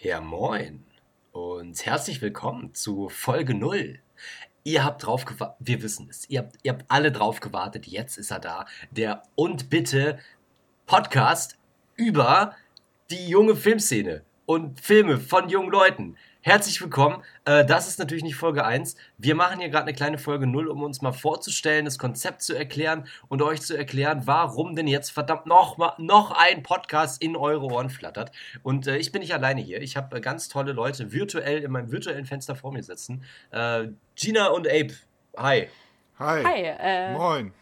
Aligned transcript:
Ja, 0.00 0.20
moin 0.20 0.84
und 1.32 1.84
herzlich 1.84 2.22
willkommen 2.22 2.72
zu 2.72 3.08
Folge 3.08 3.52
0. 3.52 3.98
Ihr 4.62 4.84
habt 4.84 5.04
drauf 5.04 5.24
gewartet, 5.24 5.56
wir 5.58 5.82
wissen 5.82 6.06
es, 6.08 6.30
ihr 6.30 6.38
habt, 6.38 6.54
ihr 6.62 6.70
habt 6.70 6.84
alle 6.86 7.10
drauf 7.10 7.40
gewartet, 7.40 7.88
jetzt 7.88 8.16
ist 8.16 8.30
er 8.30 8.38
da. 8.38 8.66
Der 8.92 9.24
Und 9.34 9.70
Bitte 9.70 10.20
Podcast 10.86 11.58
über 11.96 12.54
die 13.10 13.26
junge 13.26 13.56
Filmszene 13.56 14.22
und 14.46 14.80
Filme 14.80 15.18
von 15.18 15.48
jungen 15.48 15.72
Leuten. 15.72 16.16
Herzlich 16.48 16.80
willkommen. 16.80 17.22
Äh, 17.44 17.66
das 17.66 17.88
ist 17.88 17.98
natürlich 17.98 18.24
nicht 18.24 18.36
Folge 18.36 18.64
1. 18.64 18.96
Wir 19.18 19.34
machen 19.34 19.60
hier 19.60 19.68
gerade 19.68 19.84
eine 19.84 19.92
kleine 19.92 20.16
Folge 20.16 20.46
0, 20.46 20.68
um 20.68 20.82
uns 20.82 21.02
mal 21.02 21.12
vorzustellen, 21.12 21.84
das 21.84 21.98
Konzept 21.98 22.40
zu 22.40 22.54
erklären 22.54 23.06
und 23.28 23.42
euch 23.42 23.60
zu 23.60 23.76
erklären, 23.76 24.22
warum 24.24 24.74
denn 24.74 24.86
jetzt 24.86 25.10
verdammt 25.10 25.44
noch, 25.44 25.76
mal, 25.76 25.92
noch 25.98 26.30
ein 26.30 26.62
Podcast 26.62 27.20
in 27.22 27.36
eure 27.36 27.66
Ohren 27.66 27.90
flattert. 27.90 28.32
Und 28.62 28.86
äh, 28.86 28.96
ich 28.96 29.12
bin 29.12 29.20
nicht 29.20 29.34
alleine 29.34 29.60
hier. 29.60 29.82
Ich 29.82 29.98
habe 29.98 30.16
äh, 30.16 30.20
ganz 30.22 30.48
tolle 30.48 30.72
Leute 30.72 31.12
virtuell 31.12 31.62
in 31.62 31.70
meinem 31.70 31.92
virtuellen 31.92 32.24
Fenster 32.24 32.56
vor 32.56 32.72
mir 32.72 32.82
sitzen. 32.82 33.24
Äh, 33.50 33.88
Gina 34.14 34.46
und 34.46 34.66
Abe. 34.66 34.94
Hi. 35.36 35.68
Hi. 36.18 36.44
Hi. 36.44 36.62
Äh, 36.62 37.12
Moin. 37.12 37.52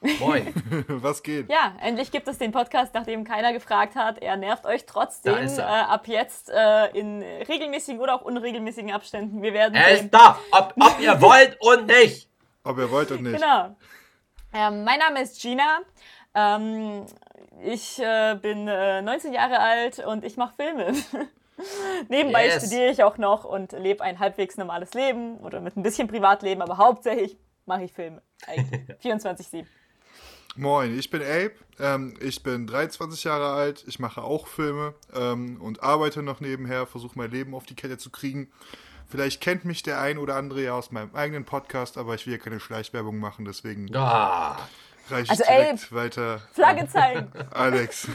Moin. 0.00 0.54
Was 0.88 1.22
geht? 1.22 1.50
Ja, 1.50 1.74
endlich 1.80 2.12
gibt 2.12 2.28
es 2.28 2.38
den 2.38 2.52
Podcast, 2.52 2.94
nachdem 2.94 3.24
keiner 3.24 3.52
gefragt 3.52 3.96
hat. 3.96 4.18
Er 4.18 4.36
nervt 4.36 4.64
euch 4.64 4.86
trotzdem. 4.86 5.34
Äh, 5.34 5.60
ab 5.60 6.06
jetzt 6.06 6.50
äh, 6.50 6.86
in 6.96 7.22
regelmäßigen 7.22 8.00
oder 8.00 8.14
auch 8.14 8.22
unregelmäßigen 8.22 8.92
Abständen. 8.92 9.42
Wir 9.42 9.52
werden. 9.52 9.74
Er 9.74 9.90
ist 9.90 10.10
da, 10.10 10.38
ob, 10.52 10.74
ob 10.78 11.00
ihr 11.00 11.20
wollt 11.20 11.58
und 11.60 11.86
nicht. 11.86 12.30
Ob 12.62 12.78
ihr 12.78 12.90
wollt 12.90 13.10
und 13.10 13.22
nicht. 13.22 13.40
Genau. 13.40 13.76
Ähm, 14.52 14.84
mein 14.84 15.00
Name 15.00 15.22
ist 15.22 15.40
Gina. 15.42 15.80
Ähm, 16.34 17.06
ich 17.64 17.98
äh, 17.98 18.36
bin 18.40 18.66
19 18.66 19.32
äh, 19.32 19.34
Jahre 19.34 19.58
alt 19.58 19.98
und 19.98 20.24
ich 20.24 20.36
mache 20.36 20.54
Filme. 20.54 20.92
Nebenbei 22.08 22.46
yes. 22.46 22.66
studiere 22.66 22.90
ich 22.90 23.02
auch 23.02 23.18
noch 23.18 23.44
und 23.44 23.72
lebe 23.72 24.04
ein 24.04 24.20
halbwegs 24.20 24.56
normales 24.56 24.94
Leben 24.94 25.38
oder 25.38 25.60
mit 25.60 25.76
ein 25.76 25.82
bisschen 25.82 26.06
Privatleben, 26.06 26.62
aber 26.62 26.78
hauptsächlich 26.78 27.36
mache 27.66 27.82
ich 27.82 27.92
Filme. 27.92 28.22
24-7. 29.02 29.66
Moin, 30.58 30.98
ich 30.98 31.08
bin 31.08 31.22
Abe, 31.22 31.52
ähm, 31.78 32.14
ich 32.20 32.42
bin 32.42 32.66
23 32.66 33.22
Jahre 33.22 33.52
alt, 33.52 33.84
ich 33.86 34.00
mache 34.00 34.22
auch 34.22 34.48
Filme 34.48 34.92
ähm, 35.14 35.60
und 35.60 35.84
arbeite 35.84 36.20
noch 36.20 36.40
nebenher, 36.40 36.88
versuche 36.88 37.16
mein 37.16 37.30
Leben 37.30 37.54
auf 37.54 37.64
die 37.64 37.76
Kette 37.76 37.96
zu 37.96 38.10
kriegen. 38.10 38.50
Vielleicht 39.06 39.40
kennt 39.40 39.64
mich 39.64 39.84
der 39.84 40.00
ein 40.00 40.18
oder 40.18 40.34
andere 40.34 40.64
ja 40.64 40.72
aus 40.72 40.90
meinem 40.90 41.14
eigenen 41.14 41.44
Podcast, 41.44 41.96
aber 41.96 42.16
ich 42.16 42.26
will 42.26 42.32
ja 42.32 42.40
keine 42.40 42.58
Schleichwerbung 42.58 43.20
machen, 43.20 43.44
deswegen 43.44 43.94
ah. 43.94 44.58
reiche 45.08 45.22
ich 45.22 45.30
also, 45.30 45.44
direkt 45.44 45.92
Abe, 45.92 45.92
weiter. 45.92 46.42
Flagge 46.52 46.88
zeigen. 46.88 47.30
Alex. 47.52 48.08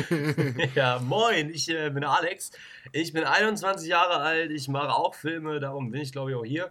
ja, 0.74 0.98
moin, 0.98 1.48
ich 1.48 1.70
äh, 1.70 1.88
bin 1.88 2.04
Alex. 2.04 2.50
Ich 2.92 3.14
bin 3.14 3.24
21 3.24 3.88
Jahre 3.88 4.16
alt, 4.16 4.50
ich 4.50 4.68
mache 4.68 4.92
auch 4.92 5.14
Filme, 5.14 5.60
darum 5.60 5.90
bin 5.90 6.02
ich 6.02 6.12
glaube 6.12 6.32
ich 6.32 6.36
auch 6.36 6.44
hier. 6.44 6.70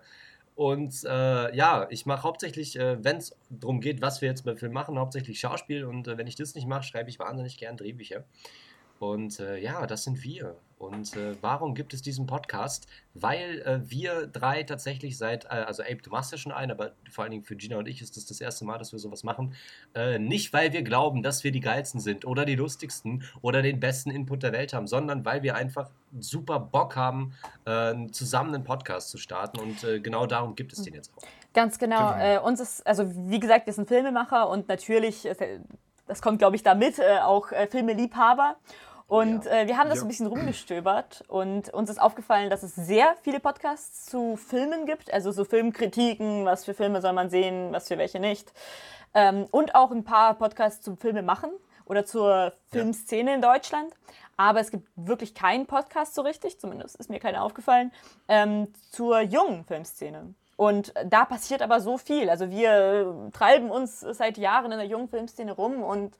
Und 0.59 1.05
äh, 1.05 1.55
ja, 1.55 1.87
ich 1.89 2.05
mache 2.05 2.23
hauptsächlich, 2.23 2.77
äh, 2.77 3.01
wenn 3.01 3.15
es 3.15 3.33
darum 3.49 3.79
geht, 3.79 4.01
was 4.01 4.19
wir 4.19 4.27
jetzt 4.27 4.43
beim 4.43 4.57
Film 4.57 4.73
machen, 4.73 4.99
hauptsächlich 4.99 5.39
Schauspiel. 5.39 5.85
Und 5.85 6.09
äh, 6.09 6.17
wenn 6.17 6.27
ich 6.27 6.35
das 6.35 6.53
nicht 6.53 6.67
mache, 6.67 6.83
schreibe 6.83 7.09
ich 7.09 7.17
wahnsinnig 7.17 7.57
gern 7.57 7.77
Drehbücher. 7.77 8.25
Und 8.99 9.39
äh, 9.39 9.55
ja, 9.57 9.87
das 9.87 10.03
sind 10.03 10.21
wir. 10.21 10.57
Und 10.79 11.17
äh, 11.17 11.35
warum 11.41 11.75
gibt 11.75 11.93
es 11.93 12.01
diesen 12.01 12.25
Podcast? 12.25 12.87
Weil 13.13 13.61
äh, 13.65 13.91
wir 13.91 14.27
drei 14.27 14.63
tatsächlich 14.63 15.17
seit, 15.17 15.43
äh, 15.43 15.49
also 15.49 15.83
Abe, 15.83 15.97
du 15.97 16.09
machst 16.09 16.31
ja 16.31 16.37
schon 16.37 16.53
einen, 16.53 16.71
aber 16.71 16.93
vor 17.11 17.25
allen 17.25 17.31
Dingen 17.31 17.43
für 17.43 17.57
Gina 17.57 17.77
und 17.77 17.87
ich 17.87 18.01
ist 18.01 18.15
das 18.15 18.25
das 18.25 18.39
erste 18.39 18.63
Mal, 18.63 18.77
dass 18.77 18.93
wir 18.93 18.99
sowas 18.99 19.23
machen. 19.23 19.53
Äh, 19.93 20.19
nicht, 20.19 20.53
weil 20.53 20.71
wir 20.71 20.81
glauben, 20.81 21.21
dass 21.21 21.43
wir 21.43 21.51
die 21.51 21.59
geilsten 21.59 21.99
sind 21.99 22.23
oder 22.23 22.45
die 22.45 22.55
lustigsten 22.55 23.25
oder 23.41 23.61
den 23.61 23.81
besten 23.81 24.09
Input 24.09 24.41
der 24.41 24.53
Welt 24.53 24.71
haben, 24.71 24.87
sondern 24.87 25.25
weil 25.25 25.43
wir 25.43 25.55
einfach 25.55 25.89
super 26.17 26.61
Bock 26.61 26.95
haben, 26.95 27.33
äh, 27.65 28.07
zusammen 28.11 28.55
einen 28.55 28.63
Podcast 28.63 29.09
zu 29.09 29.17
starten. 29.17 29.59
Und 29.59 29.83
äh, 29.83 29.99
genau 29.99 30.27
darum 30.27 30.55
gibt 30.55 30.71
es 30.71 30.81
den 30.81 30.93
jetzt 30.93 31.11
auch. 31.17 31.23
Ganz 31.53 31.77
genau. 31.77 32.13
genau. 32.13 32.45
uns 32.45 32.61
ist, 32.61 32.87
also 32.87 33.11
wie 33.13 33.39
gesagt, 33.39 33.65
wir 33.65 33.73
sind 33.73 33.87
Filmemacher 33.87 34.47
und 34.49 34.69
natürlich, 34.69 35.27
das 36.05 36.21
kommt 36.21 36.37
glaube 36.37 36.55
ich 36.55 36.63
damit, 36.63 37.01
auch 37.01 37.47
Filmeliebhaber. 37.71 38.55
Und 39.09 39.45
ja. 39.45 39.51
äh, 39.51 39.67
wir 39.67 39.77
haben 39.77 39.89
das 39.89 39.97
ja. 39.97 40.05
ein 40.05 40.07
bisschen 40.07 40.27
rumgestöbert 40.27 41.23
und 41.27 41.73
uns 41.73 41.89
ist 41.89 41.99
aufgefallen, 41.99 42.51
dass 42.51 42.61
es 42.61 42.75
sehr 42.75 43.15
viele 43.23 43.39
Podcasts 43.39 44.05
zu 44.05 44.37
Filmen 44.37 44.85
gibt, 44.85 45.11
also 45.11 45.31
so 45.31 45.45
Filmkritiken, 45.45 46.45
was 46.45 46.63
für 46.63 46.75
Filme 46.75 47.01
soll 47.01 47.13
man 47.13 47.31
sehen, 47.31 47.71
was 47.71 47.87
für 47.87 47.97
welche 47.97 48.19
nicht. 48.19 48.53
Ähm, 49.15 49.47
und 49.49 49.73
auch 49.73 49.89
ein 49.89 50.03
paar 50.03 50.35
Podcasts 50.35 50.83
zum 50.83 50.95
Filme 50.95 51.23
machen 51.23 51.49
oder 51.85 52.05
zur 52.05 52.53
Filmszene 52.71 53.31
ja. 53.31 53.35
in 53.35 53.41
Deutschland. 53.41 53.91
Aber 54.37 54.59
es 54.59 54.69
gibt 54.69 54.87
wirklich 54.95 55.33
keinen 55.33 55.65
Podcast 55.65 56.13
so 56.13 56.21
richtig, 56.21 56.59
zumindest 56.59 56.95
ist 56.97 57.09
mir 57.09 57.19
keiner 57.19 57.43
aufgefallen, 57.43 57.91
ähm, 58.27 58.71
zur 58.91 59.21
jungen 59.21 59.65
Filmszene. 59.65 60.35
Und 60.55 60.93
da 61.03 61.25
passiert 61.25 61.63
aber 61.63 61.81
so 61.81 61.97
viel. 61.97 62.29
Also 62.29 62.51
wir 62.51 63.31
treiben 63.33 63.71
uns 63.71 64.01
seit 64.01 64.37
Jahren 64.37 64.71
in 64.71 64.77
der 64.77 64.87
jungen 64.87 65.09
Filmszene 65.09 65.53
rum 65.53 65.81
und 65.81 66.15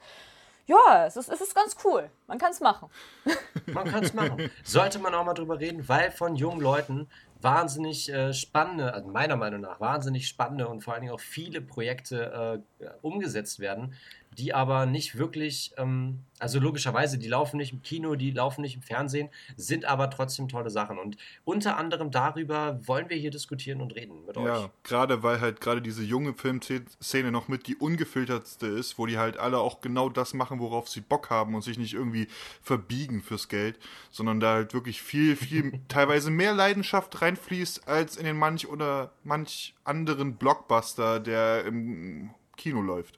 ja, 0.70 1.08
es 1.08 1.18
ist, 1.18 1.30
es 1.30 1.42
ist 1.42 1.56
ganz 1.56 1.76
cool. 1.84 2.12
Man 2.28 2.38
kann 2.38 2.52
es 2.52 2.60
machen. 2.60 2.90
Man 3.66 3.90
kann 3.90 4.04
es 4.04 4.14
machen. 4.14 4.52
Sollte 4.64 5.00
man 5.00 5.16
auch 5.16 5.26
mal 5.26 5.34
drüber 5.34 5.60
reden, 5.60 5.90
weil 5.90 6.12
von 6.12 6.36
jungen 6.36 6.62
Leuten 6.62 7.10
wahnsinnig 7.42 8.12
äh, 8.12 8.34
spannende, 8.34 8.94
also 8.94 9.10
meiner 9.10 9.36
Meinung 9.36 9.62
nach 9.62 9.80
wahnsinnig 9.80 10.28
spannende 10.28 10.68
und 10.68 10.82
vor 10.82 10.94
allen 10.94 11.02
Dingen 11.02 11.14
auch 11.14 11.20
viele 11.20 11.62
Projekte 11.62 12.64
äh, 12.80 12.86
umgesetzt 13.02 13.60
werden, 13.60 13.96
die 14.38 14.54
aber 14.54 14.86
nicht 14.86 15.18
wirklich, 15.18 15.74
ähm, 15.78 16.20
also 16.38 16.60
logischerweise, 16.60 17.18
die 17.18 17.28
laufen 17.28 17.58
nicht 17.58 17.74
im 17.74 17.82
Kino, 17.82 18.16
die 18.16 18.32
laufen 18.32 18.62
nicht 18.62 18.76
im 18.76 18.82
Fernsehen, 18.82 19.30
sind 19.58 19.86
aber 19.86 20.10
trotzdem 20.10 20.48
tolle 20.48 20.70
Sachen. 20.70 20.98
Und 20.98 21.18
unter 21.44 21.78
anderem 21.78 22.12
darüber 22.12 22.80
wollen 22.88 23.10
wir 23.10 23.18
hier 23.18 23.32
diskutieren 23.32 23.82
und 23.82 23.96
reden 23.96 24.26
mit 24.26 24.38
ja, 24.38 24.42
euch. 24.42 24.62
Ja, 24.62 24.70
gerade 24.84 25.24
weil 25.24 25.42
halt 25.42 25.62
gerade 25.62 25.82
diese 25.82 26.04
junge 26.04 26.34
Filmszene 26.34 27.32
noch 27.32 27.48
mit 27.48 27.68
die 27.68 27.76
ungefiltertste 27.76 28.68
ist, 28.68 28.98
wo 28.98 29.06
die 29.06 29.18
halt 29.18 29.38
alle 29.38 29.60
auch 29.60 29.82
genau 29.82 30.10
das 30.10 30.34
machen, 30.34 30.60
worauf 30.60 30.88
sie 30.88 31.02
Bock 31.02 31.30
haben 31.30 31.56
und 31.56 31.64
sich 31.64 31.78
nicht 31.78 31.94
irgendwie 31.94 32.28
verbiegen 32.62 33.22
fürs 33.22 33.50
Geld, 33.50 33.80
sondern 34.12 34.40
da 34.40 34.54
halt 34.54 34.74
wirklich 34.74 35.02
viel, 35.02 35.36
viel, 35.36 35.82
teilweise 35.88 36.30
mehr 36.30 36.54
Leidenschaft 36.54 37.22
reinfließt 37.22 37.88
als 37.88 38.16
in 38.16 38.26
den 38.26 38.38
manch 38.38 38.68
oder 38.68 39.12
manch 39.24 39.74
anderen 39.84 40.36
Blockbuster, 40.36 41.20
der 41.20 41.66
im 41.66 42.30
Kino 42.56 42.82
läuft. 42.82 43.18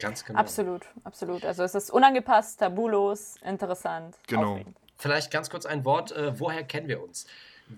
Ganz 0.00 0.24
genau. 0.24 0.38
Absolut, 0.38 0.82
absolut. 1.04 1.44
Also 1.44 1.62
es 1.62 1.74
ist 1.74 1.90
unangepasst, 1.90 2.58
tabulos, 2.58 3.36
interessant. 3.44 4.16
Genau. 4.26 4.52
Aufregend. 4.52 4.76
Vielleicht 4.96 5.30
ganz 5.30 5.48
kurz 5.48 5.64
ein 5.64 5.84
Wort, 5.84 6.12
äh, 6.12 6.38
woher 6.38 6.64
kennen 6.64 6.88
wir 6.88 7.02
uns? 7.02 7.26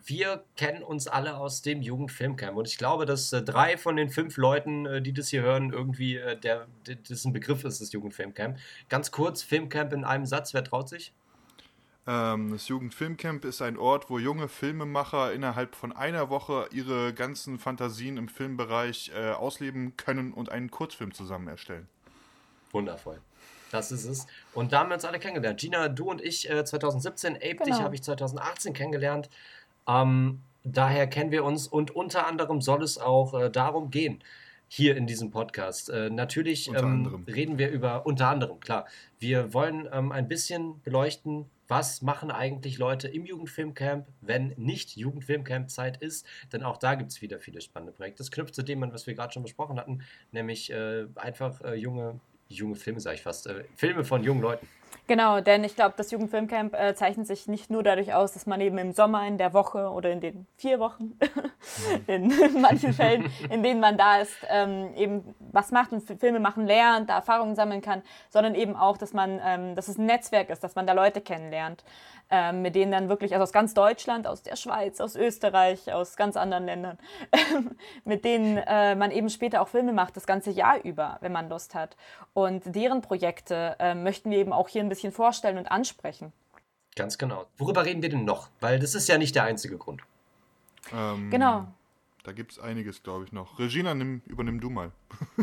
Wir 0.04 0.42
kennen 0.56 0.82
uns 0.82 1.06
alle 1.06 1.36
aus 1.36 1.60
dem 1.60 1.82
Jugendfilmcamp 1.82 2.56
und 2.56 2.66
ich 2.66 2.78
glaube, 2.78 3.04
dass 3.04 3.32
äh, 3.32 3.42
drei 3.42 3.76
von 3.76 3.96
den 3.96 4.08
fünf 4.08 4.38
Leuten, 4.38 4.86
äh, 4.86 5.02
die 5.02 5.12
das 5.12 5.28
hier 5.28 5.42
hören, 5.42 5.72
irgendwie 5.72 6.16
äh, 6.16 6.36
der, 6.36 6.66
das 7.08 7.24
ein 7.24 7.32
Begriff 7.32 7.64
ist, 7.64 7.80
das 7.80 7.92
Jugendfilmcamp. 7.92 8.58
Ganz 8.88 9.10
kurz, 9.10 9.42
Filmcamp 9.42 9.92
in 9.92 10.04
einem 10.04 10.24
Satz, 10.24 10.54
wer 10.54 10.64
traut 10.64 10.88
sich? 10.88 11.12
Ähm, 12.06 12.50
das 12.50 12.66
Jugendfilmcamp 12.68 13.44
ist 13.44 13.62
ein 13.62 13.76
Ort, 13.76 14.10
wo 14.10 14.18
junge 14.18 14.48
Filmemacher 14.48 15.32
innerhalb 15.32 15.76
von 15.76 15.92
einer 15.92 16.30
Woche 16.30 16.68
ihre 16.72 17.12
ganzen 17.12 17.58
Fantasien 17.58 18.16
im 18.16 18.28
Filmbereich 18.28 19.12
äh, 19.14 19.30
ausleben 19.30 19.96
können 19.96 20.32
und 20.32 20.50
einen 20.50 20.70
Kurzfilm 20.70 21.12
zusammen 21.12 21.48
erstellen. 21.48 21.86
Wundervoll. 22.72 23.20
Das 23.70 23.90
ist 23.90 24.04
es. 24.04 24.26
Und 24.54 24.72
da 24.72 24.80
haben 24.80 24.90
wir 24.90 24.94
uns 24.94 25.04
alle 25.04 25.18
kennengelernt. 25.18 25.60
Gina, 25.60 25.88
du 25.88 26.10
und 26.10 26.20
ich 26.20 26.48
äh, 26.50 26.64
2017, 26.64 27.36
Ape, 27.36 27.54
genau. 27.54 27.64
dich 27.64 27.80
habe 27.80 27.94
ich 27.94 28.02
2018 28.02 28.74
kennengelernt. 28.74 29.30
Ähm, 29.88 30.40
daher 30.62 31.06
kennen 31.06 31.30
wir 31.30 31.44
uns 31.44 31.66
und 31.68 31.90
unter 31.90 32.26
anderem 32.26 32.60
soll 32.60 32.82
es 32.82 32.98
auch 32.98 33.34
äh, 33.34 33.50
darum 33.50 33.90
gehen, 33.90 34.22
hier 34.68 34.96
in 34.96 35.06
diesem 35.06 35.30
Podcast. 35.30 35.88
Äh, 35.88 36.10
natürlich 36.10 36.68
ähm, 36.68 37.24
reden 37.26 37.58
wir 37.58 37.70
über, 37.70 38.06
unter 38.06 38.28
anderem, 38.28 38.60
klar, 38.60 38.86
wir 39.18 39.54
wollen 39.54 39.88
ähm, 39.92 40.12
ein 40.12 40.28
bisschen 40.28 40.80
beleuchten, 40.82 41.46
was 41.68 42.02
machen 42.02 42.30
eigentlich 42.30 42.76
Leute 42.76 43.08
im 43.08 43.24
Jugendfilmcamp, 43.24 44.06
wenn 44.20 44.52
nicht 44.56 44.96
Jugendfilmcamp-Zeit 44.96 45.96
ist. 45.96 46.26
Denn 46.52 46.62
auch 46.62 46.76
da 46.76 46.94
gibt 46.94 47.10
es 47.10 47.22
wieder 47.22 47.38
viele 47.38 47.62
spannende 47.62 47.92
Projekte. 47.92 48.18
Das 48.18 48.30
knüpft 48.30 48.54
zu 48.54 48.62
dem, 48.62 48.82
was 48.92 49.06
wir 49.06 49.14
gerade 49.14 49.32
schon 49.32 49.42
besprochen 49.42 49.78
hatten, 49.78 50.02
nämlich 50.32 50.70
äh, 50.70 51.06
einfach 51.14 51.62
äh, 51.62 51.74
junge 51.74 52.20
junge 52.56 52.76
Filme, 52.76 53.00
sage 53.00 53.16
ich 53.16 53.22
fast, 53.22 53.46
äh, 53.46 53.64
Filme 53.76 54.04
von 54.04 54.22
jungen 54.22 54.42
Leuten. 54.42 54.66
Genau, 55.08 55.40
denn 55.40 55.64
ich 55.64 55.74
glaube, 55.74 55.94
das 55.96 56.12
Jugendfilmcamp 56.12 56.74
äh, 56.74 56.94
zeichnet 56.94 57.26
sich 57.26 57.48
nicht 57.48 57.70
nur 57.70 57.82
dadurch 57.82 58.14
aus, 58.14 58.34
dass 58.34 58.46
man 58.46 58.60
eben 58.60 58.78
im 58.78 58.92
Sommer, 58.92 59.26
in 59.26 59.36
der 59.36 59.52
Woche 59.52 59.90
oder 59.90 60.10
in 60.10 60.20
den 60.20 60.46
vier 60.56 60.78
Wochen, 60.78 61.18
in 62.06 62.32
manchen 62.60 62.92
Fällen, 62.92 63.30
in 63.50 63.64
denen 63.64 63.80
man 63.80 63.98
da 63.98 64.20
ist, 64.20 64.34
ähm, 64.48 64.94
eben 64.94 65.34
was 65.50 65.72
macht 65.72 65.92
und 65.92 66.02
Filme 66.20 66.38
machen 66.38 66.66
lernt, 66.66 67.10
da 67.10 67.16
Erfahrungen 67.16 67.56
sammeln 67.56 67.82
kann, 67.82 68.02
sondern 68.30 68.54
eben 68.54 68.76
auch, 68.76 68.96
dass 68.96 69.12
man, 69.12 69.40
ähm, 69.44 69.74
dass 69.74 69.88
es 69.88 69.98
ein 69.98 70.06
Netzwerk 70.06 70.50
ist, 70.50 70.62
dass 70.62 70.76
man 70.76 70.86
da 70.86 70.92
Leute 70.92 71.20
kennenlernt 71.20 71.82
ähm, 72.34 72.62
mit 72.62 72.74
denen 72.74 72.90
dann 72.90 73.10
wirklich, 73.10 73.34
also 73.34 73.42
aus 73.42 73.52
ganz 73.52 73.74
Deutschland, 73.74 74.26
aus 74.26 74.42
der 74.42 74.56
Schweiz, 74.56 75.00
aus 75.00 75.14
Österreich, 75.16 75.92
aus 75.92 76.16
ganz 76.16 76.36
anderen 76.36 76.64
Ländern, 76.64 76.98
mit 78.04 78.24
denen 78.24 78.56
äh, 78.56 78.94
man 78.94 79.10
eben 79.10 79.28
später 79.28 79.60
auch 79.60 79.68
Filme 79.68 79.92
macht, 79.92 80.16
das 80.16 80.26
ganze 80.26 80.50
Jahr 80.50 80.82
über, 80.82 81.18
wenn 81.20 81.30
man 81.30 81.50
Lust 81.50 81.74
hat. 81.74 81.94
Und 82.32 82.62
deren 82.74 83.02
Projekte 83.02 83.76
äh, 83.78 83.94
möchten 83.94 84.30
wir 84.30 84.38
eben 84.38 84.54
auch 84.54 84.68
hier 84.68 84.82
ein 84.82 84.88
bisschen 84.88 85.12
vorstellen 85.12 85.58
und 85.58 85.70
ansprechen. 85.70 86.32
Ganz 86.96 87.18
genau. 87.18 87.44
Worüber 87.58 87.84
reden 87.84 88.00
wir 88.00 88.08
denn 88.08 88.24
noch? 88.24 88.48
Weil 88.60 88.78
das 88.78 88.94
ist 88.94 89.08
ja 89.08 89.18
nicht 89.18 89.34
der 89.34 89.44
einzige 89.44 89.76
Grund. 89.76 90.02
Ähm, 90.92 91.30
Genau. 91.30 91.66
Da 92.24 92.32
gibt 92.32 92.52
es 92.52 92.58
einiges, 92.60 93.02
glaube 93.02 93.24
ich, 93.24 93.32
noch. 93.32 93.58
Regina, 93.58 93.94
nimm, 93.94 94.22
übernimm 94.26 94.60
du 94.60 94.70
mal. 94.70 94.92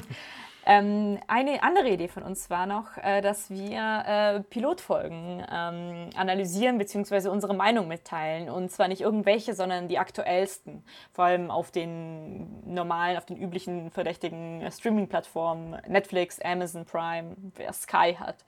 Ähm, 0.65 1.19
eine 1.27 1.63
andere 1.63 1.89
Idee 1.89 2.07
von 2.09 2.23
uns 2.23 2.49
war 2.49 2.65
noch, 2.65 2.97
äh, 3.01 3.21
dass 3.21 3.49
wir 3.49 4.03
äh, 4.05 4.39
Pilotfolgen 4.41 5.43
ähm, 5.51 6.09
analysieren 6.15 6.77
bzw. 6.77 7.29
unsere 7.29 7.53
Meinung 7.55 7.87
mitteilen. 7.87 8.49
Und 8.49 8.69
zwar 8.71 8.87
nicht 8.87 9.01
irgendwelche, 9.01 9.53
sondern 9.53 9.87
die 9.87 9.97
aktuellsten. 9.97 10.83
Vor 11.13 11.25
allem 11.25 11.49
auf 11.49 11.71
den 11.71 12.61
normalen, 12.71 13.17
auf 13.17 13.25
den 13.25 13.37
üblichen 13.37 13.89
verdächtigen 13.89 14.61
äh, 14.61 14.71
Streaming-Plattformen. 14.71 15.81
Netflix, 15.87 16.39
Amazon 16.41 16.85
Prime, 16.85 17.35
wer 17.55 17.73
Sky 17.73 18.15
hat. 18.19 18.43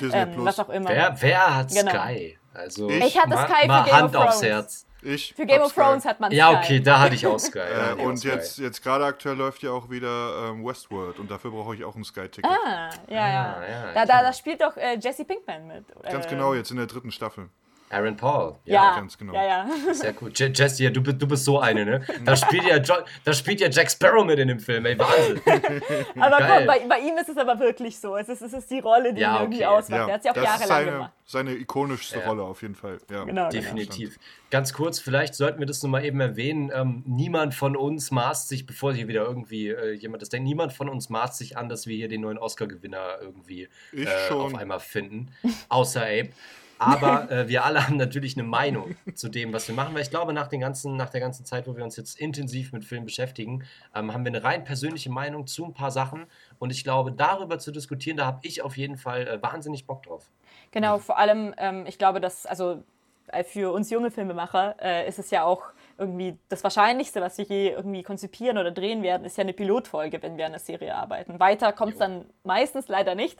Disney 0.00 0.18
Ähm, 0.20 0.32
Plus. 0.32 0.46
was 0.46 0.60
auch 0.60 0.68
immer. 0.70 0.88
Wer, 0.90 1.14
wer 1.20 1.56
hat 1.56 1.68
Genau. 1.68 1.90
Sky? 1.90 2.38
Also, 2.54 2.88
Ich. 2.88 3.04
Ich 3.04 3.18
hatte 3.18 3.30
mal, 3.30 3.46
Sky 3.46 3.60
für 3.62 3.66
mal 3.68 3.84
Game 3.84 3.94
Hand 3.94 4.16
of 4.16 4.22
aufs 4.22 4.38
Thrones. 4.40 4.52
Herz. 4.52 4.85
Ich 5.02 5.34
Für 5.34 5.46
Game 5.46 5.62
of 5.62 5.72
Thrones 5.74 6.02
Sky. 6.02 6.08
hat 6.08 6.20
man 6.20 6.32
Ja, 6.32 6.48
Sky. 6.50 6.56
okay, 6.56 6.80
da 6.80 6.98
hatte 7.00 7.14
ich 7.14 7.26
auch 7.26 7.38
Sky. 7.38 7.58
Äh, 7.58 7.92
auch 8.00 8.04
und 8.06 8.16
Sky. 8.18 8.28
jetzt, 8.28 8.58
jetzt 8.58 8.82
gerade 8.82 9.04
aktuell 9.04 9.36
läuft 9.36 9.62
ja 9.62 9.70
auch 9.70 9.88
wieder 9.90 10.48
ähm, 10.50 10.64
Westworld 10.66 11.18
und 11.18 11.30
dafür 11.30 11.50
brauche 11.50 11.74
ich 11.74 11.84
auch 11.84 11.94
ein 11.94 12.02
Sky-Ticket. 12.04 12.44
Ah, 12.50 12.90
ja, 13.08 13.28
ja. 13.28 13.56
Ah, 13.58 13.68
ja, 13.68 13.92
da, 13.94 14.06
da, 14.06 14.22
da 14.22 14.32
spielt 14.32 14.60
doch 14.62 14.76
äh, 14.76 14.96
Jesse 14.98 15.24
Pinkman 15.24 15.66
mit. 15.68 15.84
Ganz 16.10 16.26
Äh, 16.26 16.30
genau, 16.30 16.54
jetzt 16.54 16.70
in 16.70 16.76
der 16.78 16.86
dritten 16.86 17.10
Staffel. 17.10 17.48
Aaron 17.88 18.16
Paul. 18.16 18.56
Ja, 18.64 18.96
ganz 18.96 19.16
genau. 19.16 19.32
Ja, 19.32 19.44
ja. 19.46 19.66
Sehr 19.94 20.12
cool. 20.20 20.32
Je 20.34 20.50
Jesse, 20.52 20.82
ja, 20.82 20.90
du, 20.90 21.00
bist- 21.02 21.22
du 21.22 21.26
bist 21.28 21.44
so 21.44 21.60
eine, 21.60 21.84
ne? 21.84 22.04
Da 22.24 22.34
spielt, 22.34 22.64
ja 22.64 22.78
jo 22.78 22.94
da 23.24 23.32
spielt 23.32 23.60
ja 23.60 23.68
Jack 23.70 23.90
Sparrow 23.90 24.24
mit 24.24 24.38
in 24.40 24.48
dem 24.48 24.58
Film, 24.58 24.84
ey, 24.86 24.98
Wahnsinn. 24.98 25.40
Aber 26.20 26.38
Geil. 26.38 26.56
komm, 26.58 26.66
bei, 26.66 26.80
bei 26.88 26.98
ihm 27.00 27.16
ist 27.16 27.28
es 27.28 27.36
aber 27.36 27.58
wirklich 27.60 27.98
so. 28.00 28.16
Es 28.16 28.28
ist, 28.28 28.42
es 28.42 28.52
ist 28.52 28.70
die 28.70 28.80
Rolle, 28.80 29.14
die 29.14 29.20
Ja, 29.20 29.36
ihn 29.36 29.42
irgendwie 29.42 29.58
okay. 29.58 29.66
ausmacht. 29.66 30.08
er 30.08 30.14
hat 30.14 30.22
sie 30.24 30.30
auch 30.30 30.34
das 30.34 30.42
ist 30.44 30.48
jahrelang 30.50 30.68
seine, 30.68 30.90
gemacht. 30.90 31.12
seine 31.26 31.52
ikonischste 31.54 32.18
Ja. 32.18 32.26
Rolle 32.26 32.42
auf 32.42 32.62
jeden 32.62 32.74
Fall. 32.74 32.98
Ja. 33.08 33.20
Genau, 33.24 33.26
genau. 33.26 33.48
Definitiv. 33.50 34.18
Ganz 34.50 34.72
kurz, 34.72 34.98
vielleicht 34.98 35.34
sollten 35.36 35.60
wir 35.60 35.66
das 35.66 35.80
nochmal 35.82 36.04
eben 36.04 36.20
erwähnen. 36.20 36.72
Ähm, 36.74 37.02
niemand 37.06 37.54
von 37.54 37.76
uns 37.76 38.10
maßt 38.10 38.48
sich, 38.48 38.66
bevor 38.66 38.94
hier 38.94 39.06
wieder 39.06 39.22
irgendwie 39.24 39.68
äh, 39.68 39.92
jemand 39.92 40.22
das 40.22 40.28
denkt, 40.28 40.46
niemand 40.48 40.72
von 40.72 40.88
uns 40.88 41.08
maßt 41.08 41.38
sich 41.38 41.56
an, 41.56 41.68
dass 41.68 41.86
wir 41.86 41.94
hier 41.96 42.08
den 42.08 42.22
neuen 42.22 42.38
Oscar-Gewinner 42.38 43.18
irgendwie 43.20 43.68
äh, 43.92 44.06
auf 44.32 44.54
einmal 44.56 44.80
finden. 44.80 45.30
Außer 45.68 46.02
Abe. 46.02 46.30
Aber 46.78 47.30
äh, 47.30 47.48
wir 47.48 47.64
alle 47.64 47.84
haben 47.86 47.96
natürlich 47.96 48.36
eine 48.36 48.46
Meinung 48.46 48.96
zu 49.14 49.28
dem, 49.28 49.52
was 49.52 49.68
wir 49.68 49.74
machen, 49.74 49.94
weil 49.94 50.02
ich 50.02 50.10
glaube, 50.10 50.32
nach, 50.32 50.48
den 50.48 50.60
ganzen, 50.60 50.96
nach 50.96 51.10
der 51.10 51.20
ganzen 51.20 51.44
Zeit, 51.44 51.66
wo 51.66 51.76
wir 51.76 51.84
uns 51.84 51.96
jetzt 51.96 52.20
intensiv 52.20 52.72
mit 52.72 52.84
Filmen 52.84 53.06
beschäftigen, 53.06 53.64
ähm, 53.94 54.12
haben 54.12 54.24
wir 54.24 54.30
eine 54.32 54.44
rein 54.44 54.64
persönliche 54.64 55.10
Meinung 55.10 55.46
zu 55.46 55.64
ein 55.64 55.74
paar 55.74 55.90
Sachen. 55.90 56.26
Und 56.58 56.70
ich 56.70 56.84
glaube, 56.84 57.12
darüber 57.12 57.58
zu 57.58 57.72
diskutieren, 57.72 58.16
da 58.16 58.26
habe 58.26 58.40
ich 58.42 58.62
auf 58.62 58.76
jeden 58.76 58.96
Fall 58.96 59.26
äh, 59.26 59.42
wahnsinnig 59.42 59.86
Bock 59.86 60.02
drauf. 60.02 60.30
Genau, 60.70 60.98
vor 60.98 61.18
allem, 61.18 61.54
ähm, 61.58 61.84
ich 61.86 61.98
glaube, 61.98 62.20
dass, 62.20 62.44
also 62.46 62.82
äh, 63.28 63.44
für 63.44 63.72
uns 63.72 63.90
junge 63.90 64.10
Filmemacher 64.10 64.76
äh, 64.80 65.08
ist 65.08 65.18
es 65.18 65.30
ja 65.30 65.44
auch 65.44 65.62
irgendwie 65.98 66.38
das 66.48 66.62
Wahrscheinlichste, 66.62 67.20
was 67.20 67.38
wir 67.38 67.44
je 67.44 67.70
irgendwie 67.70 68.02
konzipieren 68.02 68.58
oder 68.58 68.70
drehen 68.70 69.02
werden, 69.02 69.24
ist 69.24 69.36
ja 69.36 69.42
eine 69.42 69.52
Pilotfolge, 69.52 70.22
wenn 70.22 70.36
wir 70.36 70.46
an 70.46 70.52
der 70.52 70.60
Serie 70.60 70.94
arbeiten. 70.94 71.40
Weiter 71.40 71.72
kommt 71.72 71.94
es 71.94 71.98
dann 71.98 72.26
meistens 72.44 72.88
leider 72.88 73.14
nicht. 73.14 73.38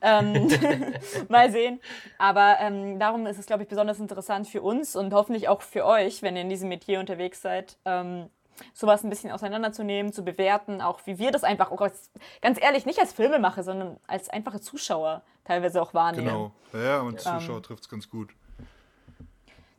Ähm, 0.00 0.48
mal 1.28 1.50
sehen. 1.50 1.80
Aber 2.18 2.56
ähm, 2.60 2.98
darum 2.98 3.26
ist 3.26 3.38
es, 3.38 3.46
glaube 3.46 3.62
ich, 3.62 3.68
besonders 3.68 4.00
interessant 4.00 4.48
für 4.48 4.62
uns 4.62 4.96
und 4.96 5.12
hoffentlich 5.14 5.48
auch 5.48 5.62
für 5.62 5.84
euch, 5.84 6.22
wenn 6.22 6.36
ihr 6.36 6.42
in 6.42 6.48
diesem 6.48 6.68
Metier 6.68 7.00
unterwegs 7.00 7.42
seid. 7.42 7.76
Ähm, 7.84 8.28
sowas 8.74 9.02
ein 9.02 9.10
bisschen 9.10 9.30
auseinanderzunehmen, 9.30 10.12
zu 10.12 10.22
bewerten, 10.24 10.80
auch 10.80 11.00
wie 11.06 11.18
wir 11.18 11.30
das 11.30 11.44
einfach, 11.44 11.70
auch 11.70 11.80
als, 11.80 12.10
ganz 12.40 12.60
ehrlich, 12.60 12.86
nicht 12.86 12.98
als 12.98 13.12
Filmemacher, 13.12 13.62
sondern 13.62 13.98
als 14.06 14.28
einfache 14.28 14.60
Zuschauer 14.60 15.22
teilweise 15.44 15.80
auch 15.82 15.94
wahrnehmen. 15.94 16.26
Genau. 16.26 16.52
Ja, 16.72 17.00
und 17.00 17.20
Zuschauer 17.20 17.56
Ähm, 17.56 17.62
trifft 17.62 17.84
es 17.84 17.88
ganz 17.88 18.08
gut. 18.08 18.30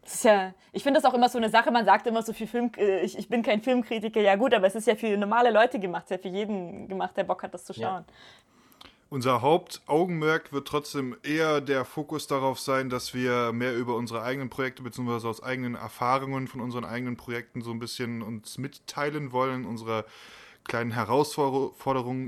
Das 0.03 0.15
ist 0.15 0.23
ja, 0.25 0.53
ich 0.73 0.83
finde 0.83 0.99
das 0.99 1.09
auch 1.09 1.13
immer 1.15 1.29
so 1.29 1.37
eine 1.37 1.49
Sache, 1.49 1.71
man 1.71 1.85
sagt 1.85 2.07
immer 2.07 2.21
so 2.23 2.33
für 2.33 2.45
Film, 2.47 2.71
äh, 2.77 3.01
ich, 3.01 3.17
ich 3.17 3.29
bin 3.29 3.41
kein 3.41 3.61
Filmkritiker, 3.61 4.19
ja 4.19 4.35
gut, 4.35 4.53
aber 4.53 4.67
es 4.67 4.75
ist 4.75 4.85
ja 4.87 4.95
für 4.95 5.15
normale 5.17 5.49
Leute 5.51 5.79
gemacht, 5.79 6.09
ja 6.09 6.17
für 6.17 6.27
jeden 6.27 6.87
gemacht, 6.89 7.15
der 7.15 7.23
Bock 7.23 7.43
hat, 7.43 7.53
das 7.53 7.63
zu 7.65 7.73
Ja. 7.73 7.89
schauen. 7.89 8.05
Unser 9.09 9.41
Hauptaugenmerk 9.43 10.51
wird 10.53 10.67
trotzdem 10.67 11.15
eher 11.21 11.61
der 11.61 11.85
Fokus 11.85 12.25
darauf 12.25 12.59
sein, 12.59 12.89
dass 12.89 13.13
wir 13.13 13.51
mehr 13.53 13.75
über 13.77 13.95
unsere 13.95 14.23
eigenen 14.23 14.49
Projekte 14.49 14.81
bzw. 14.81 15.27
aus 15.27 15.43
eigenen 15.43 15.75
Erfahrungen 15.75 16.47
von 16.47 16.61
unseren 16.61 16.83
eigenen 16.83 17.15
Projekten 17.15 17.61
so 17.61 17.69
ein 17.69 17.77
bisschen 17.79 18.23
uns 18.23 18.57
mitteilen 18.57 19.31
wollen, 19.31 19.65
unsere 19.65 20.05
kleinen 20.63 20.91
Herausforderungen 20.91 22.27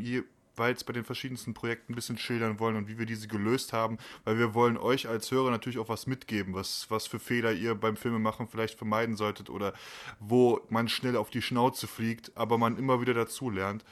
jeweils 0.56 0.84
bei 0.84 0.94
den 0.94 1.04
verschiedensten 1.04 1.54
Projekten 1.54 1.94
ein 1.94 1.96
bisschen 1.96 2.18
schildern 2.18 2.60
wollen 2.60 2.76
und 2.76 2.88
wie 2.88 2.98
wir 2.98 3.06
diese 3.06 3.28
gelöst 3.28 3.74
haben, 3.74 3.98
weil 4.24 4.38
wir 4.38 4.54
wollen 4.54 4.78
euch 4.78 5.08
als 5.08 5.32
Hörer 5.32 5.52
natürlich 5.52 5.80
auch 5.80 5.90
was 5.90 6.08
mitgeben, 6.08 6.54
was, 6.54 6.86
was 6.90 7.08
für 7.08 7.20
Fehler 7.20 7.52
ihr 7.52 7.76
beim 7.76 7.98
Filmemachen 7.98 8.48
vielleicht 8.48 8.78
vermeiden 8.78 9.16
solltet 9.16 9.50
oder 9.50 9.74
wo 10.20 10.62
man 10.70 10.88
schnell 10.88 11.18
auf 11.18 11.30
die 11.30 11.42
Schnauze 11.42 11.88
fliegt, 11.88 12.32
aber 12.36 12.58
man 12.58 12.78
immer 12.78 13.02
wieder 13.02 13.14
dazu 13.14 13.50
lernt 13.50 13.84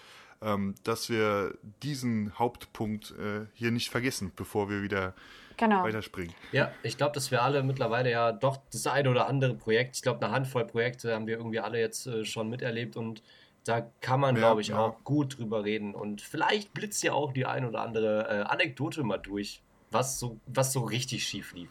ähm, 0.42 0.75
dass 0.83 1.10
wir 1.10 1.57
diesen 1.83 2.38
Hauptpunkt 2.38 3.12
äh, 3.12 3.45
hier 3.54 3.71
nicht 3.71 3.89
vergessen, 3.89 4.33
bevor 4.36 4.69
wir 4.69 4.81
wieder 4.81 5.13
Genau. 5.56 5.83
weiterspringen. 5.83 6.33
Ja, 6.51 6.71
ich 6.81 6.98
glaube, 6.98 7.13
dass 7.13 7.30
wir 7.30 7.44
alle 7.44 7.63
mittlerweile 7.63 8.10
ja 8.12 8.31
doch 8.31 8.57
das 8.74 8.88
eine 8.88 9.10
oder 9.10 9.27
andere 9.27 9.54
Projekt, 9.54 9.95
ich 9.95 10.01
glaube, 10.01 10.25
eine 10.25 10.33
Handvoll 10.33 10.65
Projekte 10.65 11.13
haben 11.13 11.27
wir 11.27 11.38
irgendwie 11.38 11.60
alle 11.60 11.80
jetzt 11.80 12.07
äh, 12.07 12.25
schon 12.25 12.50
miterlebt 12.50 12.98
und 12.98 13.21
da 13.65 13.89
kann 14.01 14.19
man, 14.19 14.36
Ja, 14.36 14.42
glaube 14.42 14.62
ich, 14.62 14.69
ja. 14.69 14.80
auch 14.80 15.04
gut 15.04 15.38
drüber 15.38 15.63
reden. 15.63 15.95
Und 15.95 16.21
vielleicht 16.21 16.74
blitzt 16.74 17.04
ja 17.04 17.13
auch 17.13 17.33
die 17.33 17.45
ein 17.45 17.65
oder 17.65 17.81
andere 17.81 18.27
äh, 18.30 18.42
Anekdote 18.44 19.04
mal 19.04 19.18
durch, 19.18 19.62
was 19.92 20.19
so, 20.19 20.39
was 20.48 20.74
so 20.74 20.81
richtig 20.81 21.25
schief 21.25 21.54
lief. 21.54 21.69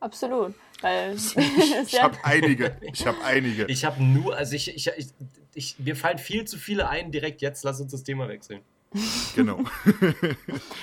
Absolut. 0.00 0.54
Weil 0.80 1.16
Ich 1.86 2.00
habe 2.00 2.16
einige. 2.22 2.76
Ich 2.82 3.06
habe 3.06 3.18
einige. 3.24 3.66
Ich 3.66 3.84
habe 3.84 4.02
nur, 4.02 4.36
also 4.36 4.54
ich, 4.54 4.74
ich, 4.74 4.90
ich, 4.96 5.08
ich, 5.54 5.78
mir 5.78 5.96
fallen 5.96 6.18
viel 6.18 6.44
zu 6.44 6.56
viele 6.56 6.88
ein 6.88 7.10
direkt 7.10 7.40
jetzt. 7.42 7.64
Lass 7.64 7.80
uns 7.80 7.92
das 7.92 8.04
Thema 8.04 8.28
wechseln. 8.28 8.62
Genau. 9.36 9.60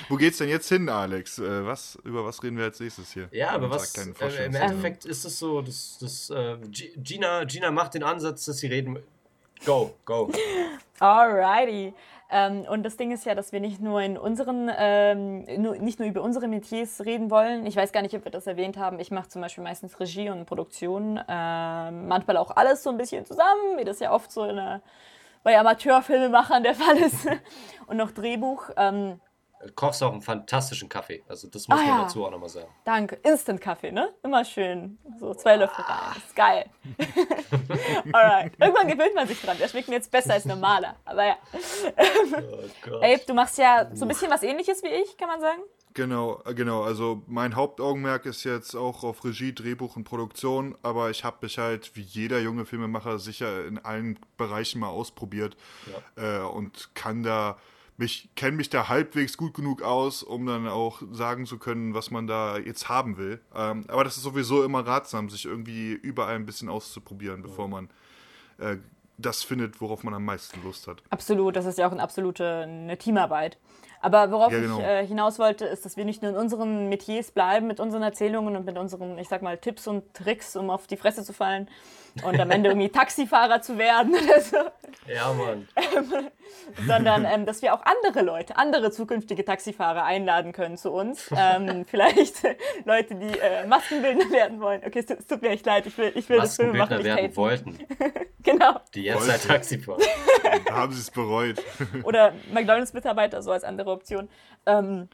Wo 0.10 0.16
geht's 0.16 0.38
denn 0.38 0.48
jetzt 0.48 0.70
hin, 0.70 0.88
Alex? 0.88 1.40
Äh, 1.40 1.66
was, 1.66 1.98
über 2.04 2.24
was 2.24 2.42
reden 2.44 2.58
wir 2.58 2.66
als 2.66 2.80
nächstes 2.80 3.12
hier? 3.12 3.28
Ja, 3.32 3.50
aber 3.50 3.70
was 3.70 3.96
äh, 3.98 4.46
im? 4.46 4.56
Endeffekt 4.56 5.06
ist 5.06 5.26
es 5.26 5.40
so, 5.40 5.62
dass, 5.62 5.98
dass 6.00 6.30
äh, 6.30 6.58
Gina, 6.70 7.44
Gina 7.46 7.72
macht 7.72 7.96
den 7.96 8.04
Ansatz, 8.04 8.46
dass 8.46 8.60
sie 8.60 8.68
reden. 8.68 9.00
Go, 9.66 9.96
go. 10.06 10.30
Alrighty. 11.00 11.96
Ähm, 12.30 12.66
und 12.70 12.84
das 12.84 12.98
Ding 12.98 13.12
ist 13.12 13.26
ja, 13.26 13.34
dass 13.34 13.52
wir 13.52 13.60
nicht 13.60 13.82
nur 13.82 14.00
in 14.00 14.16
unseren, 14.16 14.70
ähm, 14.78 15.44
nur, 15.60 15.76
nicht 15.78 15.98
nur 15.98 16.08
über 16.08 16.22
unsere 16.22 16.48
Metiers 16.48 17.04
reden 17.04 17.32
wollen. 17.32 17.66
Ich 17.66 17.76
weiß 17.76 17.92
gar 17.92 18.04
nicht, 18.04 18.14
ob 18.16 18.26
wir 18.26 18.32
das 18.32 18.46
erwähnt 18.46 18.78
haben. 18.78 19.00
Ich 19.00 19.10
mache 19.10 19.28
zum 19.28 19.42
Beispiel 19.42 19.64
meistens 19.64 20.00
Regie 20.00 20.30
und 20.30 20.46
Produktion. 20.46 21.20
Ähm, 21.28 22.08
manchmal 22.08 22.38
auch 22.38 22.56
alles 22.56 22.84
so 22.84 22.92
ein 22.92 22.98
bisschen 22.98 23.26
zusammen, 23.26 23.78
wie 23.78 23.84
das 23.84 24.00
ja 24.00 24.12
oft 24.12 24.32
so 24.32 24.44
in 24.44 24.56
der, 24.56 24.82
bei 25.42 25.58
Amateurfilmemachern 25.58 26.62
der 26.62 26.76
Fall 26.76 26.98
ist. 26.98 27.28
und 27.88 27.98
noch 27.98 28.12
Drehbuch. 28.12 28.70
Kochst 29.76 30.04
auch 30.04 30.12
einen 30.12 30.22
fantastischen 30.22 30.90
Kaffee. 30.90 31.24
Also 31.28 31.48
das 31.48 31.68
muss 31.68 31.80
Ah, 31.80 31.82
man 31.82 31.88
ja. 31.90 32.02
dazu 32.04 32.26
auch 32.26 32.32
nochmal 32.32 32.50
sagen. 32.50 32.68
Danke. 32.84 33.16
Instant-Kaffee, 33.24 33.92
ne? 33.92 34.14
Immer 34.24 34.46
schön. 34.46 34.98
So 35.20 35.34
zwei 35.34 35.56
Löffel 35.56 35.84
rein. 35.86 36.16
Ist 36.18 36.36
geil. 36.36 36.66
Alright. 38.14 38.54
Irgendwann 38.60 38.88
gewöhnt 38.88 39.16
man 39.16 39.28
sich 39.28 39.42
dran. 39.42 39.58
Der 39.58 39.68
schmeckt 39.68 39.88
mir 39.88 39.96
jetzt 39.96 40.12
besser 40.12 40.34
als 40.34 40.46
normaler. 40.46 40.96
Aber 41.06 41.26
ja. 41.26 41.38
Oh 41.54 42.70
Gott. 42.84 43.04
Abe, 43.04 43.22
du 43.26 43.34
machst 43.34 43.58
ja 43.58 43.90
so 43.94 44.06
ein 44.06 44.08
bisschen 44.08 44.30
was 44.32 44.44
ähnliches 44.44 44.84
wie 44.84 44.88
ich, 44.88 45.18
kann 45.18 45.28
man 45.28 45.40
sagen. 45.42 45.62
Genau, 45.94 46.42
äh, 46.46 46.54
genau. 46.54 46.84
Also 46.84 47.22
mein 47.26 47.56
Hauptaugenmerk 47.56 48.26
ist 48.26 48.44
jetzt 48.44 48.76
auch 48.76 49.04
auf 49.04 49.24
Regie, 49.24 49.54
Drehbuch 49.56 49.96
und 49.96 50.04
Produktion, 50.04 50.78
aber 50.84 51.10
ich 51.10 51.24
habe 51.24 51.38
mich 51.42 51.58
halt 51.58 51.96
wie 51.96 52.02
jeder 52.02 52.40
junge 52.40 52.66
Filmemacher 52.66 53.18
sicher 53.18 53.66
in 53.66 53.78
allen 53.80 54.20
Bereichen 54.38 54.80
mal 54.82 54.90
ausprobiert 54.90 55.56
äh, 56.18 56.40
und 56.40 56.94
kann 56.96 57.24
da 57.24 57.58
mich 57.98 58.30
kenne 58.36 58.58
mich 58.58 58.70
da 58.70 58.90
halbwegs 58.90 59.38
gut 59.38 59.54
genug 59.54 59.82
aus, 59.82 60.22
um 60.24 60.46
dann 60.46 60.68
auch 60.68 61.02
sagen 61.12 61.46
zu 61.46 61.58
können, 61.58 61.94
was 61.94 62.12
man 62.12 62.28
da 62.28 62.58
jetzt 62.58 62.90
haben 62.90 63.18
will. 63.18 63.40
Ähm, 63.56 63.86
aber 63.88 64.04
das 64.04 64.18
ist 64.18 64.24
sowieso 64.24 64.64
immer 64.64 64.86
ratsam, 64.86 65.30
sich 65.30 65.46
irgendwie 65.46 65.94
überall 65.94 66.36
ein 66.36 66.46
bisschen 66.46 66.70
auszuprobieren, 66.70 67.42
bevor 67.42 67.68
man 67.68 67.90
äh, 68.58 68.78
das 69.18 69.44
findet, 69.44 69.80
worauf 69.80 70.04
man 70.04 70.14
am 70.14 70.26
meisten 70.26 70.62
Lust 70.64 70.88
hat. 70.88 71.02
Absolut, 71.10 71.56
das 71.56 71.66
ist 71.66 71.78
ja 71.78 71.88
auch 71.88 71.92
eine 71.92 72.04
absolute 72.04 72.64
eine 72.64 72.98
Teamarbeit. 72.98 73.58
Aber 74.06 74.32
worauf 74.32 74.52
Ja, 74.54 74.60
genau. 74.60 74.78
ich 74.80 74.86
äh, 74.86 75.08
hinaus 75.08 75.40
wollte, 75.40 75.66
ist, 75.66 75.84
dass 75.84 75.98
wir 75.98 76.06
nicht 76.06 76.22
nur 76.22 76.32
in 76.32 76.38
unseren 76.38 76.90
Metiers 76.90 77.32
bleiben 77.32 77.66
mit 77.66 77.80
unseren 77.80 78.04
Erzählungen 78.04 78.56
und 78.56 78.66
mit 78.66 78.78
unseren, 78.78 79.18
ich 79.18 79.28
sag 79.28 79.42
mal, 79.42 79.58
Tipps 79.58 79.88
und 79.88 80.14
Tricks, 80.14 80.56
um 80.56 80.70
auf 80.70 80.86
die 80.86 80.96
Fresse 80.98 81.24
zu 81.24 81.34
fallen 81.34 81.70
und 82.24 82.40
am 82.40 82.52
Ende 82.52 82.70
irgendwie 82.70 82.90
Taxifahrer 82.92 83.62
zu 83.62 83.78
werden 83.80 84.14
oder 84.14 84.40
so, 84.42 84.58
Ja, 85.12 85.34
Mann. 85.34 85.68
sondern 86.88 87.26
ähm, 87.26 87.46
dass 87.46 87.62
wir 87.62 87.74
auch 87.74 87.82
andere 87.84 88.24
Leute, 88.24 88.58
andere 88.58 88.92
zukünftige 88.92 89.44
Taxifahrer 89.44 90.04
einladen 90.04 90.52
können 90.52 90.78
zu 90.78 90.92
uns. 90.92 91.30
Ähm, 91.36 91.86
vielleicht 91.90 92.44
Leute, 92.86 93.16
die 93.16 93.38
äh, 93.40 93.66
Maskenbildner 93.68 94.30
werden 94.32 94.62
wollen. 94.62 94.82
Okay, 94.86 95.00
es 95.00 95.06
tut, 95.08 95.20
es 95.20 95.28
tut 95.28 95.42
mir 95.42 95.50
echt 95.50 95.66
leid, 95.66 95.86
ich 95.88 95.98
will, 95.98 96.12
ich 96.16 96.30
will 96.30 96.38
das 96.38 96.56
Film 96.56 96.78
machen, 96.78 96.98
Maskenbildner 97.02 97.16
werden 97.22 97.36
wollten, 97.38 97.80
Genau. 98.44 98.80
die 98.94 99.04
jetzt 99.04 99.28
Wollten. 99.28 99.32
ein 99.32 99.40
Taxi 99.48 99.80
fahren. 99.80 100.02
Da 100.68 100.76
haben 100.76 100.94
sie 100.94 101.02
es 101.02 101.10
bereut. 101.10 101.56
Oder 102.04 102.34
McDonalds-Mitarbeiter, 102.54 103.42
so 103.42 103.52
als 103.52 103.64
andere 103.64 103.95
Option. 103.96 104.30
Ähm, 104.66 105.10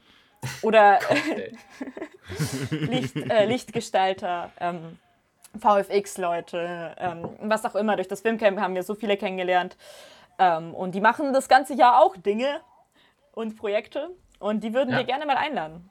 oder 0.62 0.98
Licht, 2.70 3.16
äh, 3.16 3.46
Lichtgestalter, 3.46 4.50
ähm, 4.60 4.98
VFX-Leute, 5.58 6.96
ähm, 6.98 7.28
was 7.42 7.64
auch 7.64 7.74
immer. 7.74 7.96
Durch 7.96 8.08
das 8.08 8.22
Filmcamp 8.22 8.58
haben 8.60 8.74
wir 8.74 8.82
so 8.82 8.94
viele 8.94 9.16
kennengelernt. 9.16 9.76
Ähm, 10.38 10.74
und 10.74 10.94
die 10.94 11.00
machen 11.00 11.32
das 11.32 11.48
ganze 11.48 11.74
Jahr 11.74 12.02
auch 12.02 12.16
Dinge 12.16 12.60
und 13.32 13.56
Projekte. 13.56 14.10
Und 14.38 14.64
die 14.64 14.74
würden 14.74 14.90
ja. 14.90 14.98
wir 14.98 15.04
gerne 15.04 15.26
mal 15.26 15.36
einladen. 15.36 15.90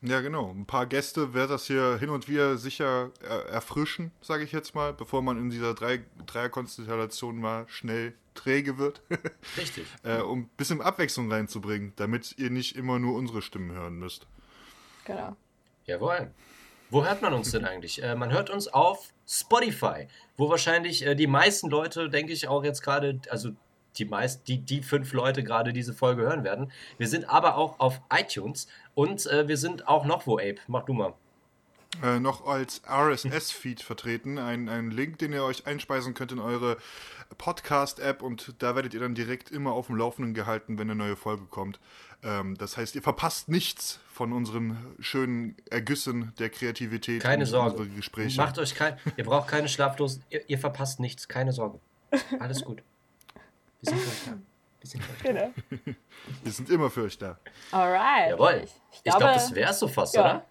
Ja, 0.00 0.20
genau. 0.20 0.50
Ein 0.50 0.66
paar 0.66 0.86
Gäste 0.86 1.34
wird 1.34 1.50
das 1.50 1.66
hier 1.66 1.98
hin 1.98 2.10
und 2.10 2.28
wieder 2.28 2.56
sicher 2.56 3.10
äh, 3.20 3.50
erfrischen, 3.50 4.12
sage 4.20 4.44
ich 4.44 4.52
jetzt 4.52 4.74
mal, 4.74 4.92
bevor 4.92 5.22
man 5.22 5.38
in 5.38 5.50
dieser 5.50 5.74
Drei 5.74 6.04
Dreierkonstellation 6.26 7.38
mal 7.38 7.66
schnell 7.68 8.14
träge 8.34 8.78
wird. 8.78 9.02
Richtig. 9.56 9.86
äh, 10.04 10.18
um 10.18 10.40
ein 10.42 10.50
bisschen 10.56 10.80
Abwechslung 10.80 11.32
reinzubringen, 11.32 11.94
damit 11.96 12.38
ihr 12.38 12.50
nicht 12.50 12.76
immer 12.76 13.00
nur 13.00 13.16
unsere 13.16 13.42
Stimmen 13.42 13.72
hören 13.72 13.98
müsst. 13.98 14.26
Genau. 15.04 15.36
Jawohl. 15.84 16.30
Wo 16.90 17.04
hört 17.04 17.20
man 17.20 17.34
uns 17.34 17.50
denn 17.50 17.64
eigentlich? 17.64 18.02
Äh, 18.02 18.14
man 18.14 18.32
hört 18.32 18.50
uns 18.50 18.68
auf 18.68 19.12
Spotify, 19.26 20.06
wo 20.36 20.48
wahrscheinlich 20.48 21.04
äh, 21.04 21.16
die 21.16 21.26
meisten 21.26 21.68
Leute, 21.68 22.08
denke 22.08 22.32
ich, 22.32 22.46
auch 22.46 22.62
jetzt 22.62 22.82
gerade, 22.82 23.20
also 23.30 23.50
die 23.96 24.04
meist, 24.04 24.46
die, 24.48 24.58
die 24.58 24.82
fünf 24.82 25.12
Leute 25.12 25.42
gerade 25.42 25.72
diese 25.72 25.92
Folge 25.92 26.22
hören 26.22 26.44
werden. 26.44 26.72
Wir 26.98 27.08
sind 27.08 27.28
aber 27.28 27.56
auch 27.56 27.80
auf 27.80 28.00
iTunes 28.10 28.68
und 28.98 29.26
äh, 29.26 29.46
wir 29.46 29.56
sind 29.56 29.86
auch 29.86 30.04
noch 30.04 30.26
wo, 30.26 30.38
Ape. 30.38 30.56
Mach 30.66 30.84
du 30.84 30.92
mal. 30.92 31.14
Äh, 32.02 32.18
noch 32.18 32.44
als 32.48 32.82
RSS-Feed 32.84 33.80
vertreten. 33.80 34.38
Ein, 34.38 34.68
ein 34.68 34.90
Link, 34.90 35.18
den 35.18 35.32
ihr 35.32 35.44
euch 35.44 35.68
einspeisen 35.68 36.14
könnt 36.14 36.32
in 36.32 36.40
eure 36.40 36.78
Podcast-App 37.36 38.22
und 38.22 38.56
da 38.58 38.74
werdet 38.74 38.94
ihr 38.94 39.00
dann 39.00 39.14
direkt 39.14 39.52
immer 39.52 39.70
auf 39.70 39.86
dem 39.86 39.94
Laufenden 39.94 40.34
gehalten, 40.34 40.78
wenn 40.78 40.90
eine 40.90 40.98
neue 40.98 41.14
Folge 41.14 41.44
kommt. 41.44 41.78
Ähm, 42.24 42.58
das 42.58 42.76
heißt, 42.76 42.96
ihr 42.96 43.02
verpasst 43.02 43.48
nichts 43.48 44.00
von 44.12 44.32
unseren 44.32 44.76
schönen 44.98 45.54
Ergüssen 45.70 46.32
der 46.40 46.50
Kreativität. 46.50 47.22
Keine 47.22 47.46
Sorge. 47.46 47.86
Gespräche. 47.86 48.40
Macht 48.40 48.58
euch 48.58 48.74
kein, 48.74 48.98
ihr 49.16 49.22
braucht 49.22 49.46
keine 49.46 49.68
schlaflosen, 49.68 50.24
ihr, 50.28 50.42
ihr 50.50 50.58
verpasst 50.58 50.98
nichts, 50.98 51.28
keine 51.28 51.52
Sorge. 51.52 51.78
Alles 52.40 52.64
gut. 52.64 52.82
Wir 53.80 53.92
sind 53.92 54.00
euch 54.00 54.24
da. 54.26 54.38
Wir 54.80 54.90
sind 54.90 55.04
für 55.04 55.12
euch 55.12 55.22
genau. 55.22 55.52
da. 55.70 55.76
Wir 56.42 56.52
sind 56.52 56.70
immer 56.70 56.90
für 56.90 57.02
euch 57.02 57.18
da. 57.18 57.38
Alright. 57.72 58.30
Jawohl. 58.30 58.62
Ich, 58.64 58.70
ich 58.92 59.02
glaube, 59.02 59.18
glaub, 59.18 59.34
das 59.34 59.54
wäre 59.54 59.70
es 59.70 59.78
so 59.78 59.88
fast, 59.88 60.14
ja. 60.14 60.20
oder? 60.20 60.46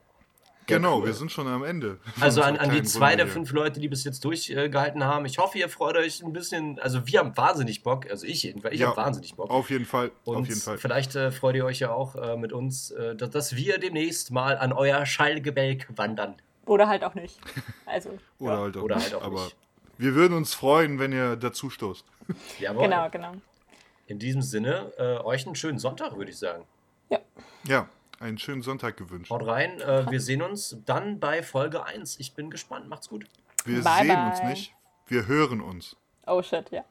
Genau, 0.67 1.03
wir 1.05 1.13
sind 1.13 1.31
schon 1.31 1.47
am 1.47 1.63
Ende. 1.63 1.97
Also 2.19 2.41
an, 2.41 2.57
an 2.57 2.69
die 2.71 2.83
zwei 2.83 3.15
der 3.15 3.25
fünf 3.25 3.51
Leute, 3.51 3.79
die 3.79 3.87
bis 3.87 4.03
jetzt 4.03 4.23
durchgehalten 4.25 5.03
haben. 5.03 5.25
Ich 5.25 5.37
hoffe, 5.37 5.57
ihr 5.57 5.69
freut 5.69 5.95
euch 5.95 6.21
ein 6.21 6.33
bisschen. 6.33 6.77
Also 6.79 7.07
wir 7.07 7.19
haben 7.19 7.35
wahnsinnig 7.37 7.83
Bock. 7.83 8.09
Also 8.09 8.27
ich 8.27 8.43
jedenfalls. 8.43 8.75
Ich 8.75 8.81
ja, 8.81 8.87
habe 8.87 8.97
wahnsinnig 8.97 9.35
Bock. 9.35 9.49
Auf 9.49 9.69
jeden 9.69 9.85
Fall. 9.85 10.11
Und 10.25 10.35
auf 10.35 10.47
jeden 10.47 10.59
Fall. 10.59 10.77
vielleicht 10.77 11.15
äh, 11.15 11.31
freut 11.31 11.55
ihr 11.55 11.63
euch 11.63 11.79
ja 11.79 11.91
auch 11.91 12.15
äh, 12.15 12.35
mit 12.35 12.51
uns, 12.51 12.91
äh, 12.91 13.15
dass, 13.15 13.29
dass, 13.29 13.55
wir 13.55 13.77
demnächst 13.77 14.31
mal 14.31 14.57
an 14.57 14.73
euer 14.73 15.05
Schallgebälk 15.05 15.87
wandern. 15.95 16.35
Oder 16.65 16.89
halt 16.89 17.05
auch 17.05 17.15
nicht. 17.15 17.39
Also, 17.85 18.09
Oder, 18.39 18.53
ja. 18.53 18.59
halt 18.59 18.77
auch 18.77 18.83
Oder 18.83 18.95
nicht. 18.97 19.05
Halt 19.05 19.15
auch 19.15 19.25
Aber 19.25 19.43
nicht. 19.45 19.55
wir 19.97 20.15
würden 20.15 20.33
uns 20.33 20.53
freuen, 20.53 20.99
wenn 20.99 21.13
ihr 21.13 21.37
dazu 21.37 21.69
stoßt. 21.69 22.05
Jawohl. 22.59 22.83
Genau, 22.83 23.09
genau. 23.09 23.31
In 24.07 24.19
diesem 24.19 24.41
Sinne, 24.41 24.91
äh, 24.97 25.17
euch 25.23 25.45
einen 25.45 25.55
schönen 25.55 25.79
Sonntag, 25.79 26.15
würde 26.15 26.31
ich 26.31 26.39
sagen. 26.39 26.65
Ja. 27.09 27.19
Ja, 27.65 27.89
einen 28.19 28.37
schönen 28.37 28.61
Sonntag 28.61 28.95
gewünscht. 28.97 29.29
Haut 29.29 29.45
rein. 29.45 29.81
Äh, 29.81 30.09
wir 30.09 30.21
sehen 30.21 30.41
uns 30.41 30.77
dann 30.85 31.19
bei 31.19 31.43
Folge 31.43 31.83
1. 31.85 32.19
Ich 32.19 32.33
bin 32.33 32.49
gespannt. 32.49 32.87
Macht's 32.87 33.09
gut. 33.09 33.25
Wir 33.65 33.83
bye 33.83 34.05
sehen 34.05 34.15
bye. 34.15 34.29
uns 34.31 34.43
nicht. 34.43 34.73
Wir 35.07 35.27
hören 35.27 35.61
uns. 35.61 35.97
Oh 36.25 36.41
shit, 36.41 36.69
ja. 36.71 36.83